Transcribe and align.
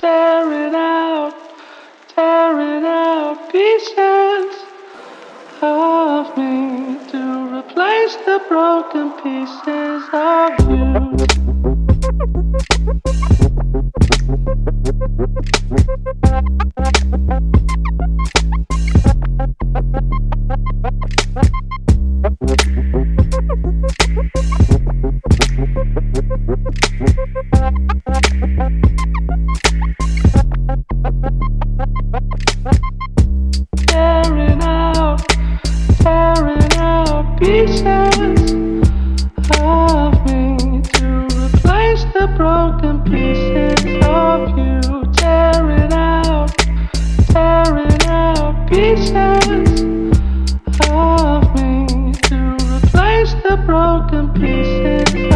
tearing 0.00 0.74
out, 0.74 1.34
tearing 2.08 2.84
out 2.86 3.52
pieces 3.52 4.64
of 5.60 6.34
me 6.38 6.96
to 7.10 7.58
replace 7.58 8.16
the 8.24 8.42
broken 8.48 9.12
pieces 9.20 10.02
of 10.14 10.58
you. 10.70 11.20
Pieces 37.60 37.82
of 39.60 40.14
me 40.24 40.80
to 40.80 41.26
replace 41.44 42.04
the 42.14 42.32
broken 42.34 43.02
pieces 43.04 44.02
of 44.06 44.56
you. 44.56 44.80
Tearing 45.12 45.92
out, 45.92 46.56
tearing 47.28 48.02
out 48.06 48.66
pieces 48.66 49.12
of 50.88 51.54
me 51.54 52.14
to 52.30 52.56
replace 52.76 53.34
the 53.44 53.62
broken 53.66 54.32
pieces 54.32 55.29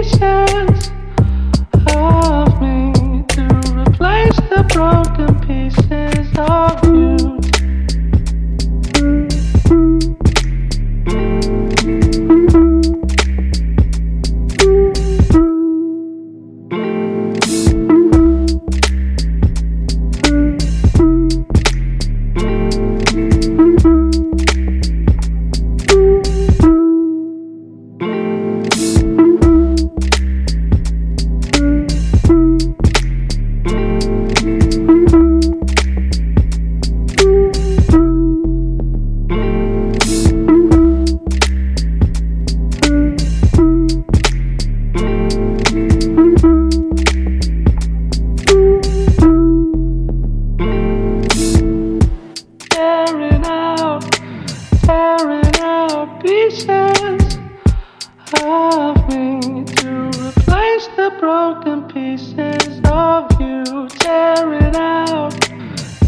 pieces 0.00 0.92
of 1.94 2.62
me 2.62 3.22
to 3.28 3.42
replace 3.76 4.36
the 4.48 4.64
broken 4.72 5.29
pieces 56.50 57.38
of 58.42 58.96
me 59.08 59.64
to 59.64 60.10
replace 60.18 60.88
the 60.96 61.14
broken 61.20 61.86
pieces 61.86 62.80
of 62.86 63.30
you. 63.40 63.86
Tearing 64.00 64.74
out, 64.74 65.30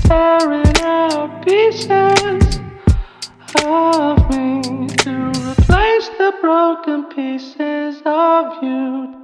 tearing 0.02 0.80
out 0.82 1.46
pieces 1.46 2.58
of 3.64 4.18
me 4.30 4.88
to 4.88 5.30
replace 5.48 6.08
the 6.18 6.34
broken 6.40 7.04
pieces 7.04 8.02
of 8.04 8.64
you. 8.64 9.21